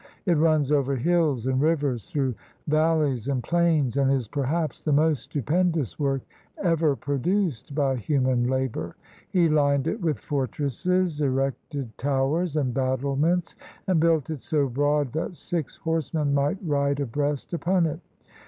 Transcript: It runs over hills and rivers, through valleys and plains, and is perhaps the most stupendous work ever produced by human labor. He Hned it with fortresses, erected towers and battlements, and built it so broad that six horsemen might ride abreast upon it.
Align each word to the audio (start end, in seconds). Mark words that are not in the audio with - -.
It 0.25 0.33
runs 0.35 0.71
over 0.71 0.95
hills 0.95 1.45
and 1.45 1.61
rivers, 1.61 2.09
through 2.09 2.33
valleys 2.65 3.27
and 3.27 3.43
plains, 3.43 3.97
and 3.97 4.11
is 4.11 4.27
perhaps 4.27 4.81
the 4.81 4.91
most 4.91 5.21
stupendous 5.21 5.99
work 5.99 6.23
ever 6.57 6.95
produced 6.95 7.75
by 7.75 7.97
human 7.97 8.45
labor. 8.47 8.95
He 9.29 9.47
Hned 9.47 9.85
it 9.85 10.01
with 10.01 10.17
fortresses, 10.17 11.21
erected 11.21 11.95
towers 11.99 12.55
and 12.55 12.73
battlements, 12.73 13.53
and 13.85 13.99
built 13.99 14.31
it 14.31 14.41
so 14.41 14.67
broad 14.69 15.13
that 15.13 15.35
six 15.35 15.75
horsemen 15.75 16.33
might 16.33 16.57
ride 16.63 16.99
abreast 16.99 17.53
upon 17.53 17.85
it. 17.85 17.99